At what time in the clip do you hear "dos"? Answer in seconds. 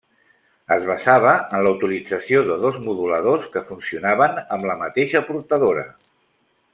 2.65-2.79